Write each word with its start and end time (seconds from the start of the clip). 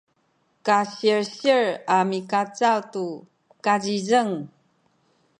kasilsil 0.65 1.65
a 1.95 1.97
mikacaw 2.09 2.79
tu 2.91 3.05
kazizeng 3.65 4.33